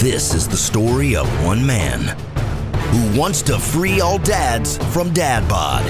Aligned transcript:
This 0.00 0.32
is 0.32 0.48
the 0.48 0.56
story 0.56 1.14
of 1.14 1.28
one 1.44 1.66
man 1.66 2.16
who 2.88 3.20
wants 3.20 3.42
to 3.42 3.58
free 3.58 4.00
all 4.00 4.16
dads 4.16 4.78
from 4.94 5.12
dad 5.12 5.46
bod, 5.46 5.84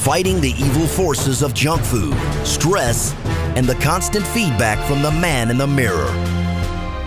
fighting 0.00 0.40
the 0.40 0.50
evil 0.58 0.88
forces 0.88 1.40
of 1.40 1.54
junk 1.54 1.80
food, 1.82 2.16
stress, 2.44 3.14
and 3.54 3.64
the 3.64 3.76
constant 3.76 4.26
feedback 4.26 4.84
from 4.88 5.02
the 5.02 5.12
man 5.12 5.52
in 5.52 5.56
the 5.56 5.68
mirror. 5.68 6.10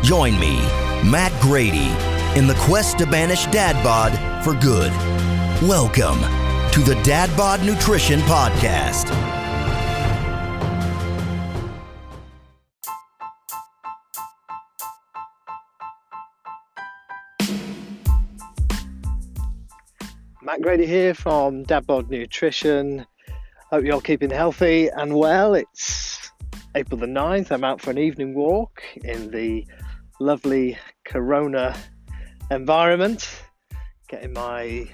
Join 0.04 0.40
me, 0.40 0.62
Matt 1.04 1.38
Grady, 1.42 1.90
in 2.40 2.48
the 2.48 2.58
quest 2.60 3.00
to 3.00 3.06
banish 3.06 3.46
dad 3.48 3.84
bod 3.84 4.14
for 4.42 4.54
good. 4.54 4.94
Welcome 5.68 6.22
to 6.72 6.80
the 6.80 6.98
Dad 7.04 7.36
Bod 7.36 7.62
Nutrition 7.66 8.22
Podcast. 8.22 9.41
Matt 20.44 20.64
Grady 20.64 20.88
here 20.88 21.14
from 21.14 21.62
Dad 21.62 21.86
Bod 21.86 22.10
Nutrition. 22.10 23.06
Hope 23.70 23.84
you're 23.84 23.94
all 23.94 24.02
keeping 24.02 24.32
healthy 24.32 24.88
and 24.88 25.16
well. 25.16 25.54
It's 25.54 26.32
April 26.74 27.00
the 27.00 27.06
9th. 27.06 27.52
I'm 27.52 27.64
out 27.64 27.80
for 27.80 27.92
an 27.92 28.00
evening 28.00 28.34
walk 28.34 28.82
in 29.04 29.30
the 29.30 29.68
lovely 30.20 30.80
Corona 31.06 31.78
environment, 32.50 33.44
getting 34.08 34.34
my 34.34 34.88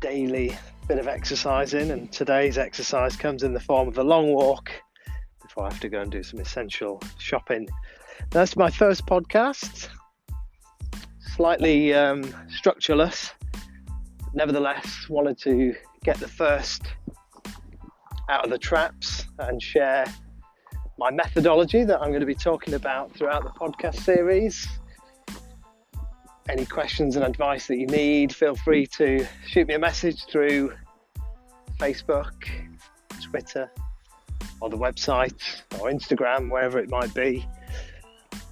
daily 0.00 0.56
bit 0.88 0.98
of 0.98 1.06
exercise 1.06 1.72
in. 1.72 1.92
And 1.92 2.10
today's 2.10 2.58
exercise 2.58 3.14
comes 3.14 3.44
in 3.44 3.54
the 3.54 3.60
form 3.60 3.86
of 3.86 3.96
a 3.96 4.04
long 4.04 4.34
walk 4.34 4.72
before 5.40 5.66
I 5.66 5.70
have 5.70 5.80
to 5.80 5.88
go 5.88 6.00
and 6.00 6.10
do 6.10 6.24
some 6.24 6.40
essential 6.40 7.00
shopping. 7.18 7.68
That's 8.30 8.56
my 8.56 8.70
first 8.70 9.06
podcast, 9.06 9.88
slightly 11.20 11.94
um, 11.94 12.24
structureless 12.48 13.30
nevertheless 14.34 15.08
wanted 15.08 15.38
to 15.38 15.74
get 16.02 16.18
the 16.18 16.28
first 16.28 16.82
out 18.28 18.44
of 18.44 18.50
the 18.50 18.58
traps 18.58 19.26
and 19.38 19.62
share 19.62 20.06
my 20.98 21.10
methodology 21.10 21.84
that 21.84 22.00
I'm 22.00 22.08
going 22.08 22.20
to 22.20 22.26
be 22.26 22.34
talking 22.34 22.74
about 22.74 23.12
throughout 23.14 23.44
the 23.44 23.50
podcast 23.50 23.96
series. 23.96 24.66
Any 26.48 26.66
questions 26.66 27.16
and 27.16 27.24
advice 27.24 27.66
that 27.68 27.78
you 27.78 27.86
need, 27.86 28.34
feel 28.34 28.54
free 28.54 28.86
to 28.98 29.26
shoot 29.46 29.66
me 29.66 29.74
a 29.74 29.78
message 29.78 30.24
through 30.24 30.74
Facebook, 31.78 32.48
Twitter, 33.22 33.70
or 34.60 34.68
the 34.68 34.76
website, 34.76 35.62
or 35.80 35.90
Instagram, 35.90 36.50
wherever 36.50 36.78
it 36.78 36.90
might 36.90 37.12
be. 37.14 37.46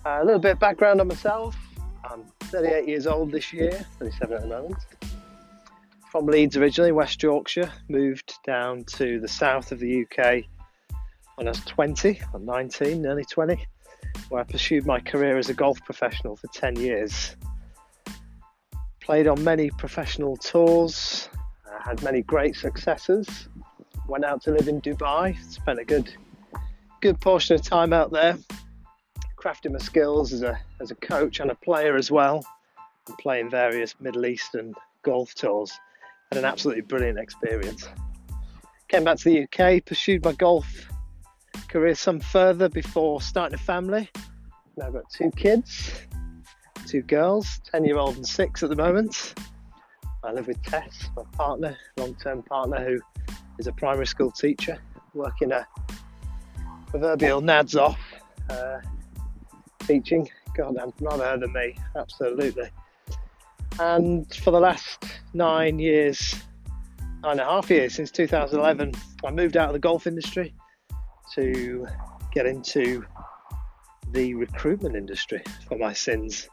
Uh, 0.05 0.19
a 0.21 0.25
little 0.25 0.41
bit 0.41 0.53
of 0.53 0.59
background 0.59 1.01
on 1.01 1.09
myself. 1.09 1.57
I'm 2.05 2.25
38 2.41 2.89
years 2.89 3.07
old 3.07 3.31
this 3.31 3.53
year, 3.53 3.85
37 3.99 4.37
at 4.37 4.41
the 4.43 4.49
moment 4.49 4.79
from 6.13 6.27
Leeds 6.27 6.59
originally, 6.59 6.93
West 6.93 7.23
Yorkshire, 7.23 7.73
moved 7.89 8.35
down 8.45 8.85
to 8.85 9.19
the 9.19 9.27
south 9.27 9.73
of 9.73 9.79
the 9.79 10.03
UK 10.03 10.45
when 11.37 11.49
I 11.49 11.53
was 11.53 11.65
20 11.65 12.21
or 12.35 12.39
19, 12.39 13.01
nearly 13.01 13.25
20, 13.25 13.67
where 14.29 14.43
I 14.43 14.45
pursued 14.45 14.85
my 14.85 15.01
career 15.01 15.39
as 15.39 15.49
a 15.49 15.55
golf 15.55 15.83
professional 15.87 16.37
for 16.37 16.49
10 16.49 16.77
years. 16.77 17.35
Played 19.01 19.27
on 19.27 19.43
many 19.43 19.71
professional 19.71 20.37
tours, 20.37 21.31
I 21.67 21.83
had 21.89 22.03
many 22.03 22.21
great 22.21 22.57
successes. 22.57 23.49
Went 24.07 24.27
out 24.27 24.43
to 24.43 24.51
live 24.51 24.69
in 24.69 24.83
Dubai, 24.83 25.43
spent 25.51 25.79
a 25.79 25.85
good 25.87 26.15
good 27.01 27.23
portion 27.23 27.55
of 27.55 27.63
time 27.63 27.95
out 27.95 28.13
there, 28.13 28.37
crafting 29.43 29.73
my 29.73 29.79
skills 29.79 30.35
as 30.35 30.43
a 30.43 30.61
as 30.79 30.91
a 30.91 30.95
coach 30.97 31.41
and 31.41 31.51
a 31.51 31.55
player 31.55 31.97
as 31.97 32.11
well, 32.11 32.45
and 33.09 33.17
playing 33.17 33.49
various 33.49 33.99
Middle 33.99 34.27
Eastern 34.27 34.75
golf 35.03 35.35
tours 35.35 35.73
had 36.33 36.39
an 36.39 36.45
absolutely 36.47 36.81
brilliant 36.81 37.19
experience. 37.19 37.87
Came 38.89 39.05
back 39.05 39.19
to 39.19 39.25
the 39.25 39.43
UK, 39.43 39.85
pursued 39.85 40.25
my 40.25 40.33
golf 40.33 40.89
career 41.69 41.95
some 41.95 42.21
further 42.21 42.71
before 42.71 43.21
starting 43.21 43.55
a 43.55 43.59
family. 43.59 44.09
Now 44.79 44.87
I've 44.87 44.95
got 44.95 45.11
two 45.11 45.31
kids, 45.33 45.93
two 46.87 47.03
girls, 47.03 47.61
10 47.71 47.85
year 47.85 47.99
old 47.99 48.17
and 48.17 48.27
six 48.27 48.63
at 48.63 48.71
the 48.71 48.77
moment. 48.77 49.35
I 50.25 50.33
live 50.33 50.47
with 50.47 50.63
Tess, 50.63 51.11
my 51.19 51.25
partner, 51.33 51.77
long 51.99 52.15
term 52.15 52.43
partner, 52.45 52.83
who 52.83 52.99
is 53.59 53.67
a 53.67 53.73
primary 53.73 54.07
school 54.07 54.31
teacher, 54.31 54.81
working 55.13 55.53
a 55.53 55.67
proverbial 56.87 57.43
nads 57.43 57.79
off, 57.79 58.01
uh, 58.49 58.79
teaching. 59.81 60.31
God, 60.57 60.79
I'm 60.79 60.95
rather 60.99 61.25
her 61.25 61.37
than 61.37 61.53
me, 61.53 61.77
absolutely. 61.95 62.71
And 63.81 64.33
for 64.35 64.51
the 64.51 64.61
last 64.61 65.05
nine 65.35 65.79
years, 65.79 66.35
nine 67.23 67.33
and 67.33 67.41
a 67.41 67.45
half 67.45 67.71
years, 67.71 67.95
since 67.95 68.11
2011, 68.11 68.93
I 69.25 69.31
moved 69.31 69.57
out 69.57 69.69
of 69.69 69.73
the 69.73 69.79
golf 69.79 70.07
industry 70.07 70.55
to 71.35 71.87
get 72.33 72.47
into 72.47 73.05
the 74.13 74.35
recruitment 74.35 74.95
industry 74.97 75.43
for 75.69 75.79
my 75.79 75.93
sins. 75.93 76.49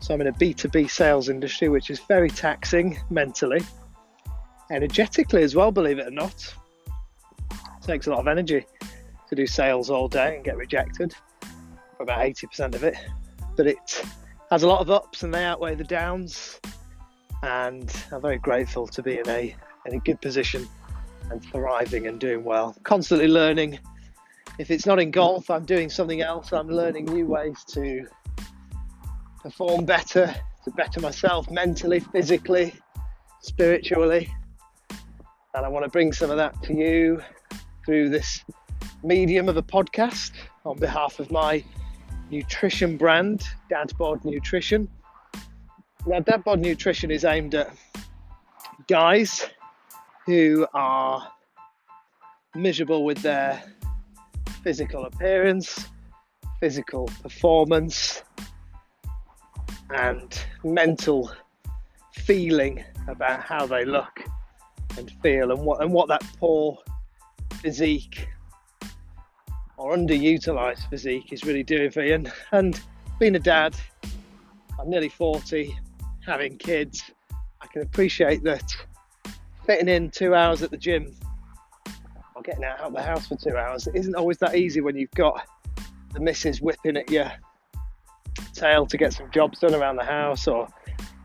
So 0.00 0.14
I'm 0.14 0.20
in 0.20 0.26
a 0.26 0.32
B2B 0.32 0.90
sales 0.90 1.28
industry, 1.28 1.68
which 1.68 1.90
is 1.90 2.00
very 2.00 2.30
taxing 2.30 2.98
mentally, 3.10 3.62
energetically 4.70 5.42
as 5.42 5.54
well, 5.54 5.70
believe 5.70 5.98
it 5.98 6.06
or 6.06 6.10
not. 6.10 6.54
It 7.50 7.86
takes 7.86 8.06
a 8.06 8.10
lot 8.10 8.20
of 8.20 8.28
energy 8.28 8.66
to 9.28 9.34
do 9.34 9.46
sales 9.46 9.90
all 9.90 10.08
day 10.08 10.36
and 10.36 10.44
get 10.44 10.56
rejected 10.56 11.14
for 11.96 12.02
about 12.02 12.20
80% 12.20 12.74
of 12.74 12.84
it. 12.84 12.96
But 13.56 13.66
it 13.66 14.04
has 14.50 14.62
a 14.62 14.68
lot 14.68 14.80
of 14.80 14.90
ups 14.90 15.22
and 15.22 15.32
they 15.32 15.44
outweigh 15.44 15.74
the 15.74 15.84
downs. 15.84 16.60
And 17.42 17.94
I'm 18.12 18.22
very 18.22 18.38
grateful 18.38 18.86
to 18.88 19.02
be 19.02 19.18
in 19.18 19.28
a 19.28 19.54
in 19.86 19.94
a 19.94 19.98
good 19.98 20.20
position 20.20 20.66
and 21.30 21.42
thriving 21.44 22.06
and 22.06 22.18
doing 22.18 22.44
well. 22.44 22.76
Constantly 22.82 23.28
learning. 23.28 23.78
If 24.58 24.70
it's 24.70 24.86
not 24.86 25.00
in 25.00 25.10
golf, 25.10 25.50
I'm 25.50 25.64
doing 25.64 25.90
something 25.90 26.20
else. 26.20 26.52
I'm 26.52 26.68
learning 26.68 27.06
new 27.06 27.26
ways 27.26 27.64
to 27.68 28.06
perform 29.42 29.84
better, 29.84 30.34
to 30.64 30.70
better 30.70 31.00
myself 31.00 31.50
mentally, 31.50 32.00
physically, 32.00 32.74
spiritually. 33.40 34.32
And 35.54 35.66
I 35.66 35.68
want 35.68 35.84
to 35.84 35.90
bring 35.90 36.12
some 36.12 36.30
of 36.30 36.36
that 36.36 36.62
to 36.64 36.74
you 36.74 37.20
through 37.84 38.08
this 38.08 38.44
medium 39.02 39.48
of 39.48 39.56
a 39.56 39.62
podcast 39.62 40.32
on 40.64 40.78
behalf 40.78 41.20
of 41.20 41.30
my 41.30 41.62
nutrition 42.34 42.96
brand, 42.96 43.46
Dad 43.70 43.92
Nutrition. 44.24 44.88
Now, 46.04 46.18
Dad 46.18 46.42
Nutrition 46.58 47.12
is 47.12 47.24
aimed 47.24 47.54
at 47.54 47.72
guys 48.88 49.46
who 50.26 50.66
are 50.74 51.28
miserable 52.56 53.04
with 53.04 53.18
their 53.22 53.62
physical 54.64 55.04
appearance, 55.04 55.86
physical 56.58 57.08
performance, 57.22 58.24
and 59.90 60.36
mental 60.64 61.30
feeling 62.14 62.82
about 63.06 63.40
how 63.40 63.64
they 63.64 63.84
look 63.84 64.24
and 64.98 65.12
feel 65.22 65.52
and 65.52 65.60
what 65.60 65.80
and 65.80 65.92
what 65.92 66.08
that 66.08 66.24
poor 66.40 66.78
physique 67.60 68.28
or 69.76 69.96
underutilized 69.96 70.88
physique 70.88 71.32
is 71.32 71.44
really 71.44 71.62
doing 71.62 71.90
for 71.90 72.02
you. 72.02 72.14
And, 72.14 72.32
and 72.52 72.80
being 73.18 73.36
a 73.36 73.40
dad, 73.40 73.74
I'm 74.78 74.90
nearly 74.90 75.08
40, 75.08 75.76
having 76.24 76.56
kids, 76.58 77.02
I 77.60 77.66
can 77.66 77.82
appreciate 77.82 78.42
that 78.44 78.62
fitting 79.66 79.88
in 79.88 80.10
two 80.10 80.34
hours 80.34 80.62
at 80.62 80.70
the 80.70 80.76
gym 80.76 81.14
or 82.34 82.42
getting 82.42 82.64
out 82.64 82.80
of 82.80 82.92
the 82.92 83.02
house 83.02 83.28
for 83.28 83.36
two 83.36 83.56
hours 83.56 83.88
isn't 83.94 84.14
always 84.14 84.38
that 84.38 84.54
easy 84.56 84.80
when 84.80 84.96
you've 84.96 85.10
got 85.12 85.46
the 86.12 86.20
missus 86.20 86.60
whipping 86.60 86.96
at 86.96 87.10
your 87.10 87.30
tail 88.52 88.86
to 88.86 88.96
get 88.96 89.12
some 89.12 89.30
jobs 89.30 89.60
done 89.60 89.74
around 89.74 89.96
the 89.96 90.04
house 90.04 90.46
or 90.46 90.68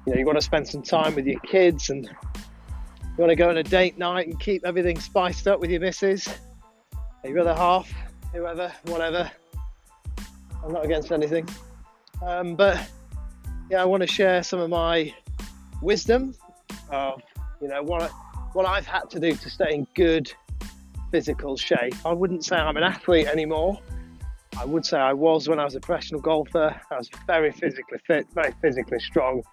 you 0.05 0.13
know 0.13 0.19
you 0.19 0.25
want 0.25 0.37
to 0.37 0.41
spend 0.43 0.67
some 0.67 0.81
time 0.81 1.13
with 1.15 1.25
your 1.25 1.39
kids 1.41 1.89
and 1.89 2.05
you 2.05 3.15
want 3.17 3.29
to 3.29 3.35
go 3.35 3.49
on 3.49 3.57
a 3.57 3.63
date 3.63 3.97
night 3.97 4.27
and 4.27 4.39
keep 4.39 4.65
everything 4.65 4.99
spiced 4.99 5.47
up 5.47 5.59
with 5.59 5.69
your 5.69 5.81
missus 5.81 6.27
your 7.25 7.39
other 7.39 7.53
half 7.53 7.91
whoever, 8.33 8.71
whatever. 8.85 9.31
I'm 10.63 10.73
not 10.73 10.85
against 10.85 11.11
anything. 11.11 11.47
Um, 12.25 12.55
but 12.55 12.89
yeah, 13.69 13.81
I 13.81 13.85
want 13.85 14.01
to 14.01 14.07
share 14.07 14.43
some 14.43 14.59
of 14.59 14.69
my 14.69 15.13
wisdom 15.81 16.35
of 16.91 17.21
you 17.61 17.67
know 17.67 17.81
what 17.81 18.11
what 18.53 18.65
I've 18.65 18.85
had 18.85 19.09
to 19.11 19.19
do 19.19 19.33
to 19.33 19.49
stay 19.49 19.73
in 19.73 19.87
good 19.95 20.31
physical 21.11 21.55
shape. 21.55 21.93
I 22.05 22.13
wouldn't 22.13 22.43
say 22.45 22.55
I'm 22.55 22.77
an 22.77 22.83
athlete 22.83 23.27
anymore. 23.27 23.79
I 24.57 24.65
would 24.65 24.85
say 24.85 24.97
I 24.97 25.13
was 25.13 25.47
when 25.47 25.59
I 25.59 25.63
was 25.63 25.75
a 25.75 25.79
professional 25.79 26.19
golfer. 26.19 26.79
I 26.91 26.97
was 26.97 27.09
very 27.27 27.51
physically 27.51 27.99
fit, 28.05 28.27
very 28.33 28.53
physically 28.61 28.99
strong, 28.99 29.43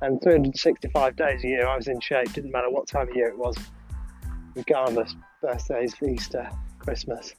and 0.00 0.20
365 0.22 1.16
days 1.16 1.44
a 1.44 1.48
year 1.48 1.68
I 1.68 1.76
was 1.76 1.86
in 1.86 2.00
shape. 2.00 2.32
Didn't 2.32 2.50
matter 2.50 2.70
what 2.70 2.88
time 2.88 3.08
of 3.08 3.14
year 3.14 3.28
it 3.28 3.38
was, 3.38 3.56
regardless. 4.56 5.14
Birthdays, 5.40 5.94
Easter, 6.02 6.50
Christmas 6.80 7.34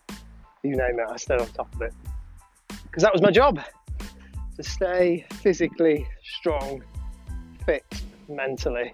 you 0.63 0.75
name 0.75 0.99
it, 0.99 1.05
I 1.09 1.17
stayed 1.17 1.41
on 1.41 1.47
top 1.47 1.73
of 1.75 1.81
it 1.81 1.93
because 2.91 3.03
that 3.03 3.13
was 3.13 3.21
my 3.21 3.31
job 3.31 3.59
to 4.57 4.63
stay 4.63 5.25
physically 5.35 6.07
strong, 6.23 6.83
fit 7.65 7.85
mentally. 8.27 8.93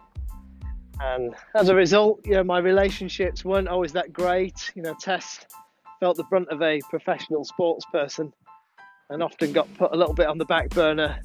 And 1.00 1.36
as 1.56 1.69
a 1.69 1.75
result, 1.75 2.22
you 2.25 2.34
know, 2.34 2.44
my 2.44 2.60
relationships 2.60 3.44
weren't 3.44 3.68
always 3.68 3.94
that 3.94 4.14
great. 4.14 4.72
You 4.75 4.84
know, 4.84 4.96
Tess 5.00 5.46
felt 6.00 6.18
the 6.18 6.24
brunt 6.25 6.50
of 6.50 6.62
a 6.62 6.80
professional 6.90 7.44
sports 7.44 7.86
person 7.92 8.34
and 9.10 9.24
often 9.24 9.52
got 9.52 9.72
put 9.75 9.92
a 9.94 9.96
little 9.96 10.14
bit 10.14 10.28
on 10.28 10.38
the 10.38 10.46
back 10.46 10.69
burner 10.69 11.19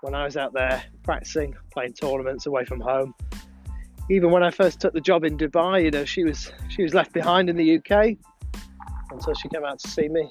when 0.00 0.14
I 0.14 0.24
was 0.24 0.36
out 0.36 0.52
there 0.52 0.84
practicing, 1.02 1.54
playing 1.72 1.94
tournaments 1.94 2.46
away 2.46 2.64
from 2.64 2.80
home. 2.80 3.14
Even 4.10 4.30
when 4.30 4.42
I 4.42 4.50
first 4.50 4.80
took 4.80 4.92
the 4.92 5.00
job 5.00 5.24
in 5.24 5.36
Dubai, 5.36 5.84
you 5.84 5.90
know, 5.90 6.04
she 6.04 6.24
was 6.24 6.52
she 6.68 6.82
was 6.82 6.94
left 6.94 7.12
behind 7.12 7.50
in 7.50 7.56
the 7.56 7.78
UK 7.78 8.16
until 9.10 9.34
she 9.34 9.48
came 9.48 9.64
out 9.64 9.78
to 9.80 9.88
see 9.88 10.08
me. 10.08 10.30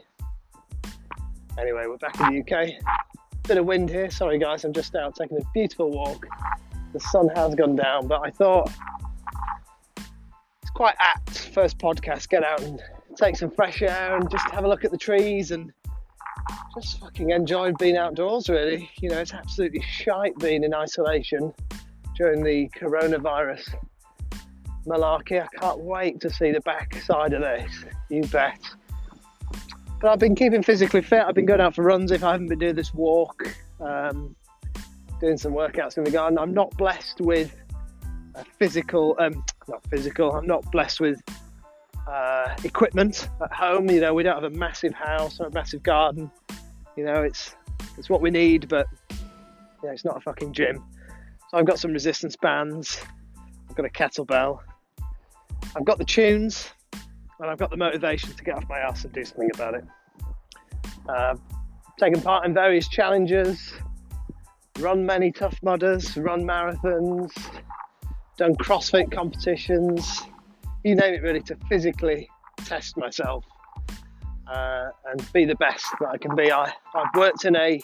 Anyway, 1.58 1.86
we're 1.88 1.98
back 1.98 2.20
in 2.20 2.34
the 2.34 2.42
UK. 2.42 2.70
Bit 3.44 3.58
of 3.58 3.66
wind 3.66 3.90
here. 3.90 4.10
Sorry 4.10 4.38
guys, 4.38 4.66
I'm 4.66 4.74
just 4.74 4.96
out 4.96 5.16
taking 5.16 5.38
a 5.38 5.46
beautiful 5.54 5.92
walk. 5.92 6.26
The 6.94 7.00
sun 7.00 7.30
has 7.36 7.56
gone 7.56 7.76
down, 7.76 8.08
but 8.08 8.22
I 8.24 8.32
thought 8.32 8.72
it's 10.62 10.72
quite 10.72 10.96
apt 11.00 11.38
first 11.54 11.78
podcast. 11.78 12.30
Get 12.30 12.44
out 12.44 12.62
and 12.62 12.82
take 13.16 13.38
some 13.38 13.52
fresh 13.52 13.82
air 13.82 14.18
and 14.18 14.30
just 14.30 14.50
have 14.52 14.66
a 14.66 14.68
look 14.68 14.84
at 14.84 14.92
the 14.92 14.98
trees 14.98 15.52
and 15.52 15.72
just 16.76 17.00
fucking 17.00 17.30
enjoyed 17.30 17.78
being 17.78 17.98
outdoors, 17.98 18.50
really. 18.50 18.90
You 19.02 19.10
know, 19.10 19.20
it's 19.20 19.34
absolutely 19.34 19.82
shite 19.82 20.38
being 20.40 20.64
in 20.64 20.74
isolation 20.74 21.54
during 22.18 22.44
the 22.44 22.70
coronavirus 22.78 23.76
malarkey. 24.86 25.42
I 25.42 25.48
can't 25.60 25.80
wait 25.80 26.22
to 26.22 26.30
see 26.30 26.52
the 26.52 26.62
back 26.62 26.96
side 27.02 27.34
of 27.34 27.42
this, 27.42 27.86
you 28.10 28.24
bet. 28.24 28.60
But 30.02 30.12
I've 30.12 30.20
been 30.20 30.36
keeping 30.36 30.64
physically 30.64 31.02
fit. 31.02 31.22
I've 31.22 31.36
been 31.36 31.46
going 31.46 31.62
out 31.62 31.76
for 31.76 31.84
runs 31.84 32.12
if 32.12 32.24
I 32.24 32.32
haven't 32.32 32.48
been 32.48 32.60
doing 32.60 32.76
this 32.76 32.94
walk, 32.94 33.48
um, 33.80 34.36
doing 35.20 35.38
some 35.38 35.54
workouts 35.54 35.98
in 35.98 36.04
the 36.04 36.12
garden. 36.12 36.38
I'm 36.38 36.54
not 36.54 36.76
blessed 36.78 37.22
with 37.22 37.56
a 38.36 38.44
physical, 38.60 39.16
um, 39.20 39.44
not 39.68 39.82
physical, 39.90 40.32
I'm 40.34 40.46
not 40.46 40.70
blessed 40.72 41.00
with 41.00 41.22
uh, 42.08 42.56
equipment 42.64 43.30
at 43.42 43.52
home. 43.52 43.90
You 43.90 44.02
know, 44.02 44.14
we 44.14 44.24
don't 44.24 44.36
have 44.36 44.52
a 44.52 44.56
massive 44.56 44.94
house 44.94 45.40
or 45.40 45.48
a 45.48 45.52
massive 45.52 45.84
garden. 45.84 46.30
You 46.96 47.06
know, 47.06 47.24
it's 47.24 47.56
it's 47.98 48.10
what 48.10 48.22
we 48.22 48.30
need, 48.30 48.68
but 48.68 48.88
yeah, 49.84 49.92
it's 49.92 50.06
not 50.06 50.18
a 50.18 50.22
fucking 50.22 50.54
gym. 50.54 50.84
So 51.50 51.58
I've 51.58 51.66
got 51.66 51.80
some 51.80 51.92
resistance 51.92 52.36
bands. 52.36 53.02
I've 53.70 53.76
got 53.76 53.86
a 53.86 53.90
kettlebell. 53.90 54.60
I've 55.76 55.86
got 55.86 55.98
the 55.98 56.06
tunes, 56.06 56.70
and 57.40 57.50
I've 57.50 57.58
got 57.58 57.70
the 57.70 57.78
motivation 57.78 58.32
to 58.34 58.44
get 58.44 58.56
off 58.56 58.70
my 58.70 58.80
ass 58.80 59.04
and 59.04 59.14
do 59.14 59.26
something 59.26 59.50
about 59.54 59.76
it. 59.76 59.84
Uh, 61.08 61.36
taken 62.00 62.22
part 62.22 62.46
in 62.46 62.54
various 62.54 62.88
challenges, 62.88 63.74
run 64.80 65.06
many 65.06 65.32
tough 65.32 65.58
mudders, 65.62 66.16
run 66.18 66.44
marathons, 66.44 67.32
done 68.38 68.56
CrossFit 68.56 69.12
competitions, 69.12 70.24
you 70.84 70.96
name 70.96 71.14
it 71.14 71.22
really, 71.22 71.42
to 71.42 71.58
physically 71.68 72.30
test 72.64 72.98
myself 72.98 73.44
uh, 74.48 74.90
and 75.12 75.34
be 75.34 75.46
the 75.46 75.56
best 75.56 75.86
that 76.00 76.10
I 76.10 76.18
can 76.18 76.36
be. 76.36 76.52
I, 76.52 76.72
I've 76.94 77.16
worked 77.16 77.46
in 77.46 77.56
a 77.56 77.80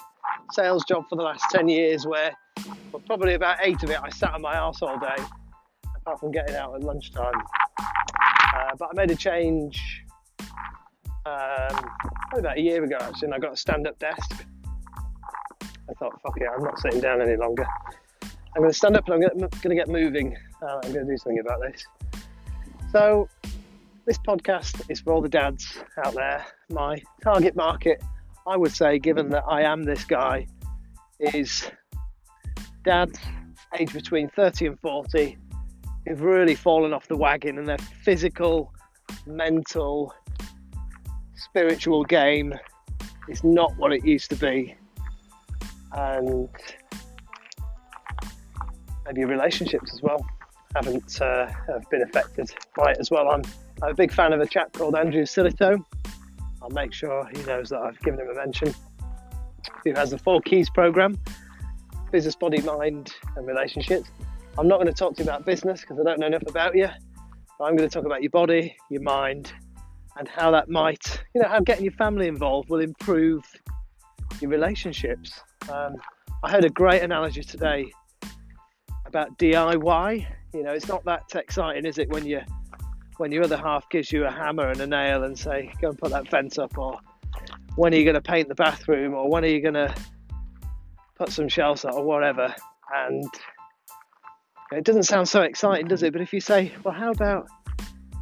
sales 0.54 0.86
job 0.86 1.06
for 1.10 1.16
the 1.16 1.24
last 1.24 1.46
10 1.52 1.68
years 1.68 2.06
where, 2.06 2.32
well, 2.92 3.02
probably 3.06 3.34
about 3.34 3.58
eight 3.62 3.82
of 3.84 3.90
it, 3.90 4.00
I 4.02 4.10
sat 4.10 4.34
on 4.34 4.42
my 4.42 4.56
ass 4.56 4.82
all 4.82 5.00
day, 5.00 5.24
apart 5.98 6.20
from 6.20 6.32
getting 6.32 6.56
out 6.56 6.76
at 6.76 6.82
lunchtime. 6.82 7.34
Uh, 8.72 8.76
but 8.78 8.90
I 8.92 8.94
made 8.94 9.12
a 9.12 9.16
change 9.16 10.06
um, 11.26 11.92
about 12.38 12.58
a 12.58 12.62
year 12.62 12.84
ago 12.84 12.98
actually, 13.00 13.28
and 13.28 13.36
I 13.36 13.40
got 13.40 13.54
a 13.54 13.58
stand 13.58 13.88
up 13.88 14.00
desk. 14.00 14.46
I 15.62 15.94
thought, 16.00 16.22
fuck 16.22 16.38
it, 16.38 16.48
I'm 16.56 16.64
not 16.64 16.80
sitting 16.80 17.02
down 17.02 17.22
any 17.22 17.36
longer. 17.36 17.66
I'm 18.24 18.62
going 18.62 18.72
to 18.72 18.78
stand 18.78 18.96
up 18.96 19.08
and 19.10 19.24
I'm 19.24 19.40
going 19.40 19.50
to 19.50 19.76
get 19.76 19.88
moving. 19.88 20.38
Uh, 20.62 20.80
I'm 20.84 20.94
going 20.94 21.06
to 21.06 21.12
do 21.12 21.18
something 21.18 21.40
about 21.40 21.62
this. 21.62 21.86
So, 22.92 23.30
this 24.06 24.18
podcast 24.18 24.90
is 24.90 25.02
for 25.02 25.14
all 25.14 25.22
the 25.22 25.30
dads 25.30 25.78
out 26.04 26.14
there. 26.14 26.46
My 26.70 27.02
target 27.22 27.56
market, 27.56 28.02
I 28.48 28.58
would 28.58 28.74
say, 28.74 29.00
given 29.00 29.30
that 29.30 29.44
I 29.48 29.62
am 29.62 29.84
this 29.84 30.06
guy, 30.06 30.48
is 31.20 31.70
dads 32.84 33.20
aged 33.78 33.94
between 33.94 34.30
30 34.30 34.68
and 34.68 34.80
40 34.80 35.38
who've 36.06 36.22
really 36.22 36.56
fallen 36.56 36.94
off 36.94 37.08
the 37.08 37.18
wagon 37.18 37.58
and 37.58 37.68
their 37.68 37.78
physical, 37.78 38.74
mental, 39.26 40.14
spiritual 41.36 42.04
game 42.04 42.54
is 43.28 43.44
not 43.44 43.76
what 43.78 43.94
it 43.94 44.06
used 44.06 44.30
to 44.30 44.36
be. 44.36 44.76
And 45.94 46.50
maybe 49.06 49.26
relationships 49.26 49.94
as 49.94 50.02
well 50.02 50.26
haven't 50.76 51.22
uh, 51.22 51.52
have 51.68 51.90
been 51.90 52.02
affected 52.02 52.50
by 52.76 52.92
it 52.92 52.98
as 53.00 53.12
well. 53.12 53.30
I'm 53.30 53.44
I'm 53.84 53.92
a 53.92 53.94
big 53.94 54.12
fan 54.12 54.32
of 54.32 54.40
a 54.40 54.46
chap 54.46 54.74
called 54.74 54.96
Andrew 54.96 55.24
Silito. 55.24 55.84
I'll 56.62 56.70
make 56.70 56.94
sure 56.94 57.28
he 57.36 57.42
knows 57.44 57.70
that 57.70 57.80
I've 57.80 58.00
given 58.02 58.20
him 58.20 58.30
a 58.30 58.36
mention. 58.36 58.74
Who 59.84 59.94
has 59.94 60.12
the 60.12 60.20
Four 60.20 60.42
Keys 60.42 60.70
program 60.70 61.18
business, 62.12 62.36
body, 62.36 62.62
mind, 62.62 63.14
and 63.36 63.48
relationships. 63.48 64.10
I'm 64.58 64.68
not 64.68 64.78
going 64.78 64.88
to 64.88 64.94
talk 64.94 65.16
to 65.16 65.24
you 65.24 65.30
about 65.30 65.46
business 65.46 65.82
because 65.82 66.00
I 66.00 66.04
don't 66.04 66.20
know 66.20 66.28
enough 66.28 66.44
about 66.48 66.76
you. 66.76 66.90
But 67.58 67.66
I'm 67.66 67.76
going 67.78 67.88
to 67.88 67.94
talk 67.94 68.06
about 68.06 68.22
your 68.22 68.32
body, 68.32 68.76
your 68.90 69.02
mind, 69.02 69.54
and 70.18 70.28
how 70.28 70.52
that 70.52 70.70
might, 70.70 71.24
you 71.34 71.42
know, 71.42 71.48
how 71.48 71.60
getting 71.62 71.86
your 71.86 71.94
family 71.94 72.28
involved 72.28 72.70
will 72.70 72.82
improve 72.82 73.44
your 74.42 74.52
relationships. 74.52 75.40
Um, 75.72 75.96
I 76.44 76.52
heard 76.52 76.66
a 76.66 76.70
great 76.70 77.02
analogy 77.02 77.44
today 77.44 77.92
about 79.06 79.38
DIY. 79.38 80.26
You 80.54 80.64
know, 80.64 80.72
it's 80.72 80.88
not 80.88 81.06
that 81.06 81.24
exciting, 81.36 81.86
is 81.86 81.98
it, 81.98 82.10
when 82.10 82.26
you 82.26 82.42
when 83.18 83.32
your 83.32 83.44
other 83.44 83.58
half 83.58 83.88
gives 83.90 84.12
you 84.12 84.26
a 84.26 84.32
hammer 84.32 84.70
and 84.70 84.82
a 84.82 84.88
nail 84.88 85.24
and 85.24 85.38
say, 85.38 85.72
go 85.80 85.90
and 85.90 85.98
put 85.98 86.10
that 86.10 86.28
fence 86.28 86.58
up, 86.58 86.76
or 86.78 87.00
when 87.76 87.94
are 87.94 87.98
you 87.98 88.04
going 88.04 88.16
to 88.16 88.22
paint 88.22 88.48
the 88.48 88.56
bathroom, 88.56 89.14
or 89.14 89.30
when 89.30 89.46
are 89.46 89.50
you 89.50 89.62
going 89.62 89.76
to 89.76 89.94
put 91.16 91.30
some 91.30 91.48
shelves 91.48 91.86
up, 91.86 91.94
or 91.94 92.04
whatever. 92.04 92.54
And 92.94 93.24
it 94.72 94.84
doesn't 94.86 95.04
sound 95.04 95.28
so 95.28 95.42
exciting, 95.42 95.88
does 95.88 96.04
it? 96.04 96.14
But 96.14 96.22
if 96.22 96.34
you 96.34 96.40
say, 96.40 96.72
well, 96.84 96.94
how 96.94 97.12
about 97.12 97.48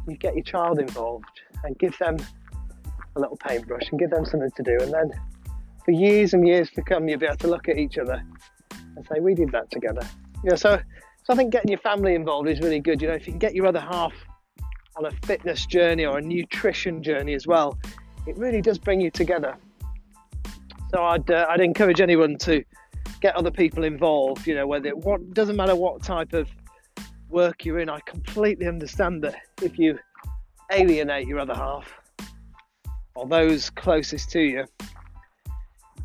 you 0.08 0.16
get 0.16 0.34
your 0.34 0.44
child 0.44 0.78
involved 0.78 1.40
and 1.64 1.78
give 1.78 1.96
them 1.98 2.16
a 3.16 3.20
little 3.20 3.36
paintbrush 3.36 3.90
and 3.90 4.00
give 4.00 4.10
them 4.10 4.24
something 4.24 4.50
to 4.56 4.62
do, 4.62 4.78
and 4.80 4.92
then 4.92 5.10
for 5.84 5.92
years 5.92 6.34
and 6.34 6.46
years 6.46 6.70
to 6.72 6.82
come, 6.82 7.08
you'll 7.08 7.18
be 7.18 7.26
able 7.26 7.36
to 7.36 7.48
look 7.48 7.68
at 7.68 7.78
each 7.78 7.98
other 7.98 8.22
and 8.96 9.06
say, 9.06 9.20
we 9.20 9.34
did 9.34 9.50
that 9.52 9.70
together. 9.70 10.02
You 10.42 10.50
know, 10.50 10.56
so, 10.56 10.80
so 11.24 11.32
I 11.32 11.36
think 11.36 11.52
getting 11.52 11.70
your 11.70 11.80
family 11.80 12.14
involved 12.14 12.48
is 12.48 12.60
really 12.60 12.80
good. 12.80 13.00
You 13.00 13.08
know, 13.08 13.14
if 13.14 13.26
you 13.26 13.32
can 13.32 13.38
get 13.38 13.54
your 13.54 13.66
other 13.66 13.80
half 13.80 14.12
on 14.96 15.06
a 15.06 15.10
fitness 15.26 15.66
journey 15.66 16.04
or 16.04 16.18
a 16.18 16.22
nutrition 16.22 17.02
journey 17.02 17.34
as 17.34 17.46
well, 17.46 17.78
it 18.26 18.36
really 18.36 18.60
does 18.60 18.78
bring 18.78 19.00
you 19.00 19.10
together. 19.10 19.56
So 20.90 21.02
I'd 21.04 21.30
uh, 21.30 21.46
I'd 21.48 21.60
encourage 21.60 22.00
anyone 22.00 22.36
to 22.38 22.64
get 23.20 23.36
other 23.36 23.50
people 23.50 23.84
involved. 23.84 24.46
You 24.46 24.54
know, 24.54 24.66
whether 24.66 24.90
what 24.96 25.34
doesn't 25.34 25.56
matter 25.56 25.74
what 25.76 26.02
type 26.02 26.32
of 26.32 26.48
work 27.30 27.64
you're 27.64 27.78
in. 27.78 27.88
I 27.88 28.00
completely 28.06 28.66
understand 28.66 29.22
that 29.22 29.36
if 29.62 29.78
you 29.78 29.98
alienate 30.72 31.26
your 31.26 31.38
other 31.38 31.54
half 31.54 31.92
or 33.14 33.26
those 33.26 33.70
closest 33.70 34.30
to 34.30 34.40
you, 34.40 34.64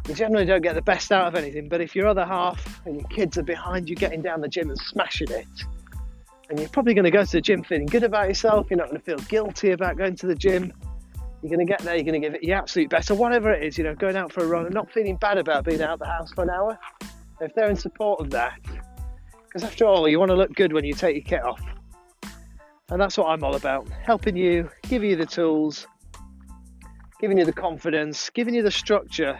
you 0.07 0.13
generally 0.13 0.45
don't 0.45 0.61
get 0.61 0.75
the 0.75 0.81
best 0.81 1.11
out 1.11 1.27
of 1.27 1.35
anything. 1.35 1.67
But 1.67 1.81
if 1.81 1.95
your 1.95 2.07
other 2.07 2.25
half 2.25 2.85
and 2.85 2.95
your 2.95 3.07
kids 3.09 3.37
are 3.37 3.43
behind 3.43 3.89
you 3.89 3.95
getting 3.95 4.21
down 4.21 4.41
the 4.41 4.47
gym 4.47 4.69
and 4.69 4.79
smashing 4.79 5.31
it, 5.31 5.47
and 6.49 6.59
you're 6.59 6.69
probably 6.69 6.93
going 6.93 7.05
to 7.05 7.11
go 7.11 7.25
to 7.25 7.31
the 7.31 7.41
gym 7.41 7.63
feeling 7.63 7.87
good 7.87 8.03
about 8.03 8.27
yourself. 8.27 8.67
You're 8.69 8.77
not 8.77 8.89
going 8.89 8.99
to 8.99 9.03
feel 9.03 9.17
guilty 9.17 9.71
about 9.71 9.97
going 9.97 10.15
to 10.17 10.27
the 10.27 10.35
gym. 10.35 10.71
You're 11.41 11.55
going 11.55 11.65
to 11.65 11.71
get 11.71 11.81
there. 11.81 11.95
You're 11.95 12.03
going 12.03 12.21
to 12.21 12.27
give 12.27 12.35
it 12.35 12.43
your 12.43 12.57
absolute 12.57 12.89
best, 12.89 13.11
or 13.11 13.15
whatever 13.15 13.51
it 13.51 13.63
is. 13.63 13.77
You 13.77 13.83
know, 13.83 13.95
going 13.95 14.15
out 14.15 14.31
for 14.31 14.43
a 14.43 14.47
run 14.47 14.65
and 14.65 14.73
not 14.73 14.91
feeling 14.91 15.17
bad 15.17 15.37
about 15.37 15.65
being 15.65 15.81
out 15.81 15.93
of 15.93 15.99
the 15.99 16.05
house 16.05 16.31
for 16.31 16.43
an 16.43 16.49
hour. 16.49 16.77
If 17.41 17.53
they're 17.53 17.69
in 17.69 17.75
support 17.75 18.21
of 18.21 18.29
that, 18.31 18.59
because 19.43 19.63
after 19.63 19.85
all, 19.85 20.07
you 20.07 20.19
want 20.19 20.29
to 20.29 20.35
look 20.35 20.53
good 20.53 20.73
when 20.73 20.85
you 20.85 20.93
take 20.93 21.15
your 21.15 21.23
kit 21.23 21.43
off, 21.43 21.61
and 22.89 22.99
that's 22.99 23.17
what 23.17 23.27
I'm 23.27 23.43
all 23.43 23.55
about: 23.55 23.87
helping 24.03 24.35
you, 24.35 24.69
giving 24.83 25.09
you 25.09 25.15
the 25.15 25.25
tools, 25.25 25.85
giving 27.19 27.37
you 27.37 27.45
the 27.45 27.53
confidence, 27.53 28.29
giving 28.29 28.53
you 28.53 28.63
the 28.63 28.71
structure 28.71 29.39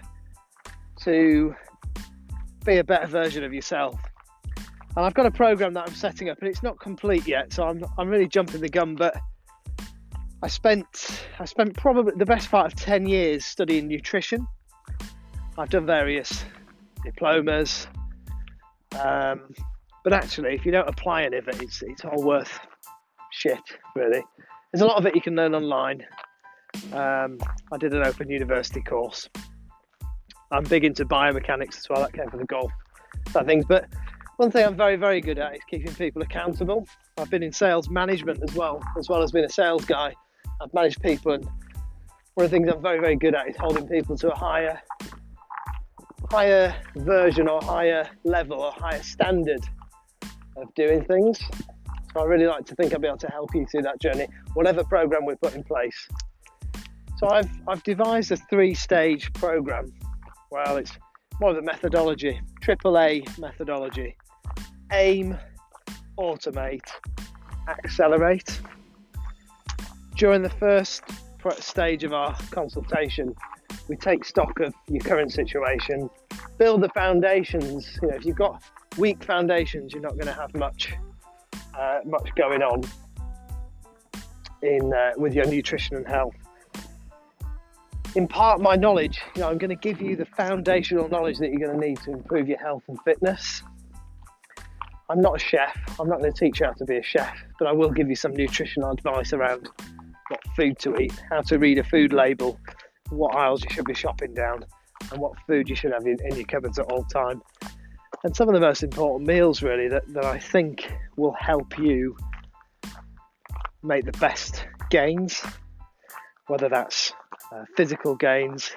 to 1.01 1.55
be 2.65 2.77
a 2.77 2.83
better 2.83 3.07
version 3.07 3.43
of 3.43 3.53
yourself 3.53 3.95
and 4.95 5.05
I've 5.05 5.13
got 5.13 5.25
a 5.25 5.31
program 5.31 5.73
that 5.73 5.87
I'm 5.87 5.93
setting 5.93 6.29
up, 6.29 6.39
and 6.39 6.47
it's 6.47 6.63
not 6.63 6.79
complete 6.79 7.27
yet, 7.27 7.51
so 7.51 7.67
I'm 7.67 7.83
I'm 7.97 8.07
really 8.07 8.27
jumping 8.27 8.61
the 8.61 8.69
gun. 8.69 8.95
But 8.95 9.17
I 10.45 10.47
spent 10.47 11.25
I 11.39 11.45
spent 11.45 11.75
probably 11.75 12.13
the 12.15 12.25
best 12.25 12.51
part 12.51 12.71
of 12.71 12.75
ten 12.75 13.07
years 13.07 13.43
studying 13.43 13.87
nutrition. 13.87 14.45
I've 15.57 15.71
done 15.71 15.87
various 15.87 16.45
diplomas, 17.03 17.87
um, 19.03 19.55
but 20.03 20.13
actually, 20.13 20.53
if 20.53 20.63
you 20.63 20.71
don't 20.71 20.87
apply 20.87 21.23
any 21.23 21.37
of 21.37 21.47
it, 21.47 21.63
it's 21.63 21.81
it's 21.81 22.05
all 22.05 22.23
worth 22.23 22.59
shit. 23.31 23.57
Really, 23.95 24.23
there's 24.71 24.83
a 24.83 24.85
lot 24.85 24.99
of 24.99 25.07
it 25.07 25.15
you 25.15 25.21
can 25.21 25.35
learn 25.35 25.55
online. 25.55 26.05
Um, 26.93 27.39
I 27.71 27.77
did 27.79 27.95
an 27.95 28.05
Open 28.05 28.29
University 28.29 28.83
course, 28.83 29.27
I'm 30.51 30.63
big 30.65 30.83
into 30.83 31.05
biomechanics 31.05 31.77
as 31.79 31.89
well. 31.89 32.01
That 32.01 32.13
came 32.13 32.29
from 32.29 32.41
the 32.41 32.45
golf 32.45 32.71
side 33.31 33.47
things. 33.47 33.65
But 33.67 33.87
one 34.37 34.51
thing 34.51 34.63
I'm 34.63 34.77
very, 34.77 34.95
very 34.95 35.21
good 35.21 35.39
at 35.39 35.55
is 35.55 35.61
keeping 35.67 35.95
people 35.95 36.21
accountable. 36.21 36.85
I've 37.17 37.31
been 37.31 37.41
in 37.41 37.51
sales 37.51 37.89
management 37.89 38.43
as 38.47 38.53
well, 38.53 38.79
as 38.99 39.09
well 39.09 39.23
as 39.23 39.31
being 39.31 39.45
a 39.45 39.49
sales 39.49 39.85
guy. 39.85 40.13
I've 40.61 40.73
managed 40.73 41.01
people, 41.01 41.33
and 41.33 41.45
one 42.35 42.45
of 42.45 42.51
the 42.51 42.57
things 42.57 42.69
I'm 42.71 42.81
very, 42.81 42.99
very 42.99 43.15
good 43.15 43.35
at 43.35 43.49
is 43.49 43.55
holding 43.57 43.87
people 43.87 44.17
to 44.17 44.31
a 44.31 44.35
higher, 44.35 44.81
higher 46.31 46.75
version 46.95 47.47
or 47.47 47.61
higher 47.61 48.09
level 48.23 48.61
or 48.61 48.71
higher 48.71 49.01
standard 49.03 49.63
of 50.57 50.73
doing 50.75 51.03
things. 51.05 51.39
So 52.13 52.21
I 52.21 52.23
really 52.23 52.45
like 52.45 52.65
to 52.67 52.75
think 52.75 52.93
I'll 52.93 52.99
be 52.99 53.07
able 53.07 53.17
to 53.17 53.27
help 53.27 53.53
you 53.53 53.65
through 53.65 53.81
that 53.83 53.99
journey, 53.99 54.27
whatever 54.53 54.83
program 54.83 55.25
we 55.25 55.35
put 55.35 55.53
in 55.53 55.63
place. 55.63 56.07
So 57.17 57.29
I've 57.29 57.49
I've 57.67 57.83
devised 57.83 58.31
a 58.31 58.37
three-stage 58.37 59.33
program. 59.33 59.93
Well, 60.51 60.77
it's 60.77 60.91
more 61.41 61.51
of 61.51 61.57
a 61.57 61.61
methodology, 61.61 62.39
AAA 62.61 63.37
methodology. 63.37 64.15
Aim, 64.91 65.37
automate, 66.17 66.89
accelerate. 67.67 68.61
During 70.15 70.41
the 70.41 70.49
first 70.49 71.03
stage 71.59 72.05
of 72.05 72.13
our 72.13 72.33
consultation, 72.51 73.35
we 73.89 73.97
take 73.97 74.23
stock 74.23 74.61
of 74.61 74.73
your 74.87 75.01
current 75.01 75.33
situation, 75.33 76.09
build 76.57 76.81
the 76.81 76.89
foundations. 76.89 77.99
You 78.01 78.07
know, 78.07 78.15
if 78.15 78.25
you've 78.25 78.37
got 78.37 78.63
weak 78.97 79.21
foundations, 79.23 79.91
you're 79.91 80.01
not 80.01 80.13
going 80.13 80.27
to 80.27 80.33
have 80.33 80.55
much 80.55 80.93
uh, 81.77 81.99
much 82.05 82.29
going 82.35 82.61
on 82.61 82.81
in 84.61 84.93
uh, 84.93 85.11
with 85.17 85.33
your 85.33 85.45
nutrition 85.47 85.97
and 85.97 86.07
health. 86.07 86.33
Impart 88.15 88.61
my 88.61 88.77
knowledge. 88.77 89.19
You 89.35 89.41
know, 89.41 89.49
I'm 89.49 89.57
going 89.57 89.69
to 89.69 89.75
give 89.75 89.99
you 89.99 90.15
the 90.15 90.25
foundational 90.25 91.09
knowledge 91.09 91.39
that 91.39 91.49
you're 91.49 91.67
going 91.67 91.77
to 91.77 91.87
need 91.87 91.99
to 92.03 92.13
improve 92.13 92.47
your 92.47 92.59
health 92.59 92.83
and 92.87 92.97
fitness. 93.03 93.63
I'm 95.09 95.19
not 95.19 95.35
a 95.35 95.39
chef. 95.39 95.77
I'm 95.99 96.07
not 96.07 96.19
going 96.19 96.31
to 96.31 96.39
teach 96.39 96.61
you 96.61 96.67
how 96.67 96.71
to 96.71 96.85
be 96.85 96.97
a 96.97 97.03
chef, 97.03 97.37
but 97.59 97.67
I 97.67 97.73
will 97.73 97.91
give 97.91 98.09
you 98.09 98.15
some 98.15 98.33
nutritional 98.33 98.91
advice 98.91 99.33
around 99.33 99.67
what 100.29 100.41
food 100.55 100.79
to 100.79 100.95
eat, 100.97 101.13
how 101.29 101.41
to 101.41 101.57
read 101.57 101.77
a 101.77 101.83
food 101.83 102.13
label, 102.13 102.59
what 103.09 103.35
aisles 103.35 103.63
you 103.63 103.69
should 103.69 103.85
be 103.85 103.93
shopping 103.93 104.33
down, 104.33 104.65
and 105.11 105.19
what 105.19 105.33
food 105.47 105.69
you 105.69 105.75
should 105.75 105.91
have 105.91 106.05
in, 106.05 106.17
in 106.25 106.35
your 106.35 106.45
cupboards 106.45 106.79
at 106.79 106.85
all 106.91 107.03
time. 107.05 107.41
And 108.23 108.35
some 108.35 108.47
of 108.47 108.55
the 108.55 108.59
most 108.59 108.81
important 108.81 109.27
meals, 109.27 109.61
really, 109.61 109.87
that, 109.89 110.11
that 110.13 110.25
I 110.25 110.39
think 110.39 110.91
will 111.15 111.35
help 111.39 111.77
you 111.77 112.17
make 113.83 114.05
the 114.05 114.13
best 114.13 114.65
gains, 114.89 115.43
whether 116.47 116.69
that's 116.69 117.13
uh, 117.51 117.65
physical 117.77 118.15
gains, 118.15 118.71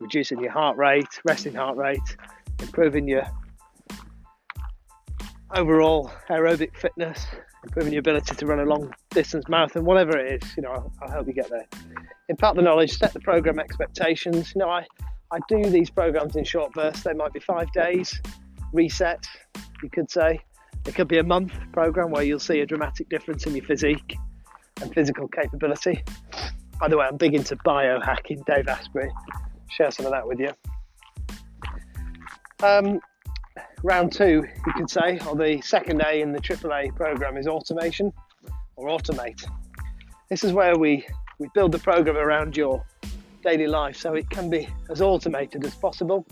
reducing 0.00 0.40
your 0.40 0.52
heart 0.52 0.78
rate, 0.78 1.08
resting 1.24 1.54
heart 1.54 1.76
rate, 1.76 2.16
improving 2.60 3.06
your 3.06 3.24
overall 5.54 6.10
aerobic 6.30 6.74
fitness, 6.76 7.26
improving 7.64 7.92
your 7.92 8.00
ability 8.00 8.34
to 8.34 8.46
run 8.46 8.60
a 8.60 8.64
long 8.64 8.92
distance 9.10 9.48
marathon, 9.48 9.84
whatever 9.84 10.16
it 10.18 10.42
is, 10.42 10.56
you 10.56 10.62
know, 10.62 10.70
I'll, 10.70 10.92
I'll 11.02 11.10
help 11.10 11.26
you 11.26 11.32
get 11.32 11.50
there. 11.50 11.66
Impart 12.28 12.56
the 12.56 12.62
knowledge, 12.62 12.96
set 12.96 13.12
the 13.12 13.20
program 13.20 13.58
expectations. 13.58 14.52
You 14.54 14.60
know, 14.60 14.70
I, 14.70 14.86
I 15.30 15.38
do 15.48 15.64
these 15.64 15.90
programs 15.90 16.36
in 16.36 16.44
short 16.44 16.72
bursts. 16.72 17.02
They 17.02 17.12
might 17.12 17.32
be 17.32 17.40
five 17.40 17.70
days, 17.72 18.20
reset, 18.72 19.26
you 19.82 19.90
could 19.90 20.10
say. 20.10 20.40
It 20.86 20.94
could 20.94 21.08
be 21.08 21.18
a 21.18 21.24
month 21.24 21.52
program 21.72 22.10
where 22.10 22.22
you'll 22.22 22.38
see 22.38 22.60
a 22.60 22.66
dramatic 22.66 23.08
difference 23.08 23.46
in 23.46 23.54
your 23.54 23.64
physique 23.64 24.16
and 24.80 24.92
physical 24.94 25.28
capability. 25.28 26.02
By 26.80 26.88
the 26.88 26.96
way, 26.96 27.06
I'm 27.06 27.16
big 27.16 27.34
into 27.34 27.56
biohacking. 27.56 28.46
Dave 28.46 28.68
Asprey, 28.68 29.10
share 29.68 29.90
some 29.90 30.06
of 30.06 30.12
that 30.12 30.26
with 30.26 30.38
you. 30.38 30.52
Um, 32.62 33.00
round 33.82 34.12
two, 34.12 34.44
you 34.66 34.72
could 34.74 34.90
say, 34.90 35.18
or 35.26 35.36
the 35.36 35.60
second 35.62 36.02
A 36.02 36.20
in 36.20 36.32
the 36.32 36.40
AAA 36.40 36.94
program 36.94 37.36
is 37.36 37.46
automation 37.46 38.12
or 38.76 38.88
automate. 38.88 39.44
This 40.28 40.44
is 40.44 40.52
where 40.52 40.76
we, 40.76 41.06
we 41.38 41.48
build 41.54 41.72
the 41.72 41.78
program 41.78 42.16
around 42.16 42.56
your 42.56 42.84
daily 43.42 43.66
life 43.66 43.96
so 43.96 44.14
it 44.14 44.28
can 44.30 44.50
be 44.50 44.68
as 44.90 45.00
automated 45.00 45.64
as 45.64 45.74
possible. 45.74 46.26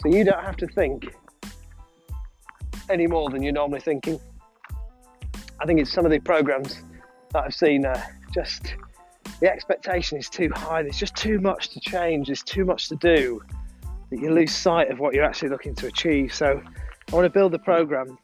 So 0.00 0.08
you 0.08 0.24
don't 0.24 0.42
have 0.42 0.56
to 0.58 0.66
think 0.66 1.14
any 2.88 3.06
more 3.06 3.30
than 3.30 3.42
you're 3.42 3.52
normally 3.52 3.80
thinking. 3.80 4.20
I 5.60 5.66
think 5.66 5.80
it's 5.80 5.92
some 5.92 6.04
of 6.04 6.10
the 6.10 6.18
programs 6.18 6.82
that 7.32 7.44
I've 7.44 7.54
seen 7.54 7.86
uh, 7.86 8.00
just 8.32 8.74
the 9.40 9.52
expectation 9.52 10.18
is 10.18 10.28
too 10.28 10.50
high. 10.54 10.82
There's 10.82 10.98
just 10.98 11.16
too 11.16 11.40
much 11.40 11.70
to 11.70 11.80
change. 11.80 12.28
There's 12.28 12.42
too 12.42 12.64
much 12.64 12.88
to 12.88 12.96
do 12.96 13.42
that 14.10 14.20
you 14.20 14.30
lose 14.32 14.54
sight 14.54 14.90
of 14.90 14.98
what 14.98 15.14
you're 15.14 15.24
actually 15.24 15.48
looking 15.48 15.74
to 15.76 15.86
achieve. 15.86 16.32
So 16.32 16.62
I 17.12 17.14
want 17.14 17.24
to 17.24 17.30
build 17.30 17.52
the 17.52 17.60
program 17.60 18.18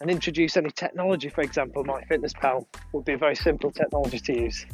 and 0.00 0.08
introduce 0.08 0.56
any 0.56 0.70
technology. 0.70 1.28
For 1.28 1.40
example, 1.40 1.84
MyFitnessPal 1.84 2.64
would 2.92 3.04
be 3.04 3.14
a 3.14 3.18
very 3.18 3.34
simple 3.34 3.72
technology 3.72 4.20
to 4.20 4.40
use 4.40 4.66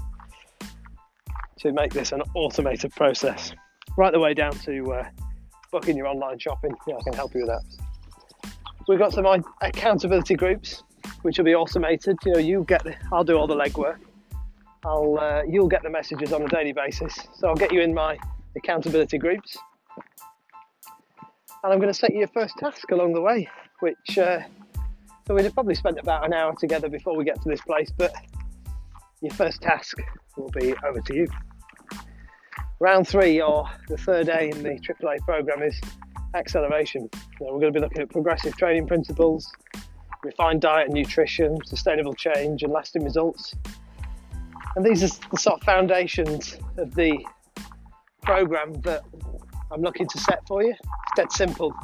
to 1.60 1.72
make 1.72 1.94
this 1.94 2.12
an 2.12 2.20
automated 2.34 2.92
process, 2.92 3.54
right 3.96 4.12
the 4.12 4.20
way 4.20 4.34
down 4.34 4.52
to 4.52 4.92
uh, 4.92 5.04
booking 5.72 5.96
your 5.96 6.06
online 6.06 6.38
shopping. 6.38 6.74
Yeah, 6.86 6.96
I 6.96 7.02
can 7.02 7.14
help 7.14 7.34
you 7.34 7.46
with 7.46 7.48
that. 7.48 8.52
We've 8.86 8.98
got 8.98 9.14
some 9.14 9.26
accountability 9.62 10.34
groups, 10.34 10.82
which 11.22 11.38
will 11.38 11.46
be 11.46 11.54
automated. 11.54 12.18
You 12.26 12.32
know, 12.34 12.38
you 12.38 12.64
get, 12.68 12.84
the, 12.84 12.94
I'll 13.10 13.24
do 13.24 13.38
all 13.38 13.46
the 13.46 13.56
legwork. 13.56 14.00
I'll, 14.84 15.18
uh, 15.18 15.42
you'll 15.48 15.66
get 15.68 15.82
the 15.82 15.90
messages 15.90 16.34
on 16.34 16.42
a 16.42 16.48
daily 16.48 16.74
basis. 16.74 17.16
So 17.38 17.48
I'll 17.48 17.56
get 17.56 17.72
you 17.72 17.80
in 17.80 17.94
my 17.94 18.18
accountability 18.54 19.16
groups 19.16 19.56
and 21.66 21.72
I'm 21.72 21.80
going 21.80 21.92
to 21.92 21.98
set 21.98 22.12
you 22.12 22.20
your 22.20 22.28
first 22.28 22.56
task 22.58 22.92
along 22.92 23.14
the 23.14 23.20
way, 23.20 23.48
which 23.80 24.18
uh, 24.18 24.38
so 25.26 25.34
we'd 25.34 25.42
have 25.42 25.54
probably 25.54 25.74
spent 25.74 25.98
about 25.98 26.24
an 26.24 26.32
hour 26.32 26.54
together 26.54 26.88
before 26.88 27.16
we 27.16 27.24
get 27.24 27.42
to 27.42 27.48
this 27.48 27.60
place, 27.62 27.90
but 27.98 28.14
your 29.20 29.32
first 29.32 29.62
task 29.62 29.98
will 30.36 30.50
be 30.50 30.76
over 30.86 31.00
to 31.00 31.16
you. 31.16 31.26
Round 32.78 33.08
three, 33.08 33.42
or 33.42 33.68
the 33.88 33.96
third 33.96 34.28
A 34.28 34.50
in 34.50 34.62
the 34.62 34.78
AAA 34.78 35.18
program, 35.22 35.60
is 35.64 35.80
acceleration. 36.34 37.10
we're 37.40 37.58
going 37.58 37.72
to 37.72 37.80
be 37.80 37.80
looking 37.80 38.02
at 38.02 38.10
progressive 38.10 38.56
training 38.56 38.86
principles, 38.86 39.50
refined 40.22 40.60
diet 40.60 40.86
and 40.86 40.94
nutrition, 40.94 41.58
sustainable 41.64 42.14
change, 42.14 42.62
and 42.62 42.72
lasting 42.72 43.02
results. 43.02 43.56
And 44.76 44.86
these 44.86 45.02
are 45.02 45.28
the 45.32 45.36
sort 45.36 45.60
of 45.60 45.66
foundations 45.66 46.58
of 46.78 46.94
the 46.94 47.26
program 48.22 48.72
that 48.82 49.02
I'm 49.72 49.82
looking 49.82 50.06
to 50.08 50.18
set 50.18 50.46
for 50.46 50.62
you. 50.62 50.70
It's 50.70 51.12
dead 51.16 51.32
simple. 51.32 51.74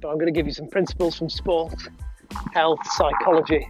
but 0.00 0.08
I'm 0.08 0.14
going 0.14 0.32
to 0.32 0.32
give 0.32 0.46
you 0.46 0.52
some 0.52 0.68
principles 0.68 1.18
from 1.18 1.28
sport 1.28 1.74
health 2.52 2.80
psychology 2.92 3.68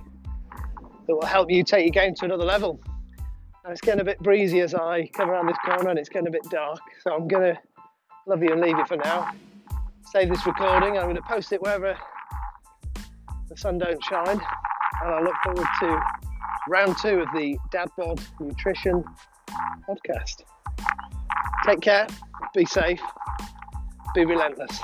that 1.06 1.14
will 1.14 1.26
help 1.26 1.50
you 1.50 1.64
take 1.64 1.84
your 1.84 2.04
game 2.04 2.14
to 2.14 2.24
another 2.24 2.44
level. 2.44 2.80
And 3.64 3.72
it's 3.72 3.80
getting 3.80 4.00
a 4.00 4.04
bit 4.04 4.18
breezy 4.20 4.60
as 4.60 4.74
I 4.74 5.06
come 5.14 5.28
around 5.28 5.46
this 5.46 5.58
corner 5.64 5.90
and 5.90 5.98
it's 5.98 6.08
getting 6.08 6.28
a 6.28 6.30
bit 6.30 6.44
dark. 6.50 6.80
So 7.02 7.14
I'm 7.14 7.28
going 7.28 7.54
to 7.54 7.60
love 8.26 8.42
you 8.42 8.52
and 8.52 8.60
leave 8.60 8.78
you 8.78 8.86
for 8.86 8.96
now. 8.96 9.32
Save 10.12 10.30
this 10.30 10.46
recording. 10.46 10.96
I'm 10.96 11.04
going 11.04 11.16
to 11.16 11.22
post 11.22 11.52
it 11.52 11.60
wherever 11.60 11.96
the 13.48 13.56
sun 13.56 13.78
don't 13.78 14.02
shine. 14.04 14.40
And 15.02 15.14
I 15.14 15.20
look 15.20 15.34
forward 15.44 15.66
to 15.80 16.00
round 16.68 16.96
two 17.02 17.20
of 17.20 17.28
the 17.34 17.58
Dad 17.70 17.88
Bod 17.96 18.20
Nutrition 18.38 19.04
podcast. 19.88 20.42
Take 21.66 21.80
care, 21.80 22.06
be 22.54 22.64
safe, 22.64 23.00
be 24.14 24.24
relentless. 24.24 24.80